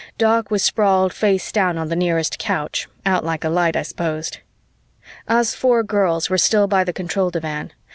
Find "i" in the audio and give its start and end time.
3.75-3.83